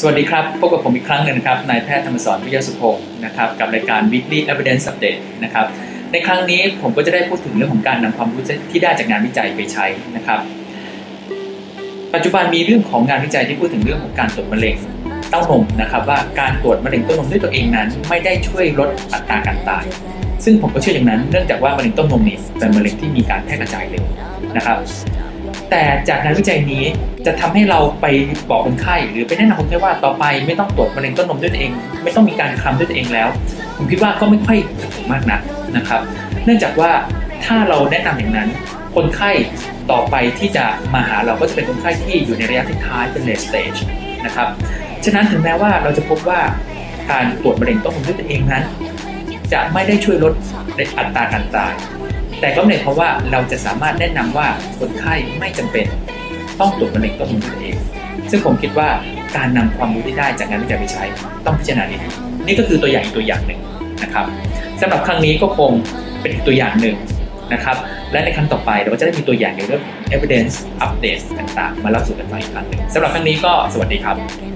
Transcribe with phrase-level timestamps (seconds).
[0.00, 5.66] สวัสดีครับพบกับผมอีกครั้งหนึ่งนะครับนายแพทย์ธรรมสอนวิทยาสุพงศ์นะครับกับรายการ Weekly Evidence Update นะครับ
[6.12, 9.86] ในครั้งนี้ผมก็จะได้พูดถึงเรื่องของการนำความรู้ที่ได้จากงานวิจัยไปใช้
[10.16, 10.40] นะครับ
[12.14, 14.76] ปัจจุบันมีเรื่องของงานวิจัยที่พูดถึงเรื่องของการตรวจมะเร็ง
[15.30, 19.84] เต้านมนะครับ ว่าการตรวจมะเร็งเต้านมด้วยตัวเองนั้น ไม่ได้ช่วยลดอัตราการตาย
[20.44, 24.04] ซึ่งผมก็เชื่ออย่างนั้นเนื่องจากว่ามะเร็งเต้านมนี้เป็นมะเร็งที่มีการแพร่กระจายเร็ว
[24.56, 24.78] นะครับ
[25.70, 26.84] แต่จากงานวิจัยนี้
[27.26, 28.06] จะทำให้เราไป
[28.50, 31.72] บอกคนไข้ หรือไปแนะนำคนไข้ว่าต่อไปไม่ต้องตรวจมะเร็งต้านมด้วยตัวเอง
[32.04, 33.28] ไม่ต้องมีการคลำด้วยตัวเองแล้ว
[33.76, 34.58] ผมคิดว่าก็ไม่ค่อย
[34.94, 35.40] ถูกมากนัก
[35.76, 36.00] นะครับ
[36.44, 36.90] เนื่องจากว่า
[37.44, 38.48] ถ้าเราแนะนำอย่างนั้น
[38.94, 39.30] คนไข้
[39.90, 43.78] ต่อไปที่จะมาหาเราก็จะเป็นคนไข้ที่อยู่ในระยะท้ายเป็น late stage
[44.24, 44.48] นะครับ
[45.04, 46.40] ฉะนั้นถึงแม้ว่าเราจะพบว่า
[47.10, 48.64] การตรวจมะเร็งต้านมด้วยตัวเองนั้น
[49.52, 50.32] จะไม่ได้ช่วยลด
[50.98, 51.72] อัตราการตาย
[52.44, 54.48] แต่ก็หมายความว่าเราจะสามารถแนะนำว่า
[54.78, 55.86] คนไข้ไม่จำเป็น
[56.60, 57.76] ต้องตรวจมะเร็งต้นมด้วยตัวเอง
[58.30, 58.88] ซึ่งผมคิดว่า
[59.36, 61.04] การนำความรู้ที่ได้จากงานวิจัยไปใช้
[61.46, 63.60] ต้องพิจารณาดีๆนี่ก็คือตัวอย่างอีกตัวอย่างหนึ่ง
[64.02, 64.24] นะครับ
[64.80, 65.72] สำหรับครั้งนี้ก็คง
[66.20, 66.96] เป็นอีกตัวอย่างหนึ่ง
[67.52, 67.76] นะครับ
[68.12, 69.82] และในครั้งต่อไปเราจะได้มีตัวอย่างในเรื่อง
[70.16, 74.53] evidence update ต่างๆ มาเล่าสู่กันฟังอีกครั้งหนึ่งสำหรับครั้งนี้ก็สวัสดีครับ